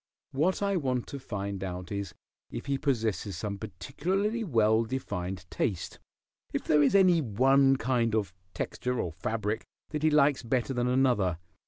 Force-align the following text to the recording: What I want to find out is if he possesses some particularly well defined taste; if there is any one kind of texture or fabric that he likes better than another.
What 0.31 0.63
I 0.63 0.77
want 0.77 1.05
to 1.09 1.19
find 1.19 1.63
out 1.63 1.91
is 1.91 2.15
if 2.49 2.65
he 2.65 2.79
possesses 2.79 3.37
some 3.37 3.59
particularly 3.59 4.43
well 4.43 4.83
defined 4.83 5.45
taste; 5.51 5.99
if 6.51 6.63
there 6.63 6.81
is 6.81 6.95
any 6.95 7.21
one 7.21 7.75
kind 7.75 8.15
of 8.15 8.33
texture 8.55 8.99
or 8.99 9.11
fabric 9.11 9.63
that 9.89 10.01
he 10.01 10.09
likes 10.09 10.41
better 10.41 10.73
than 10.73 10.87
another. 10.87 11.37